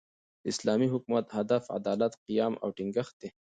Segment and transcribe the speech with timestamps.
[0.03, 0.03] د
[0.51, 3.29] اسلامي حکومت، هدف عدالت، قیام او ټینګښت دئ.